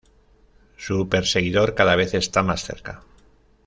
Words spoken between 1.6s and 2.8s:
cada vez está más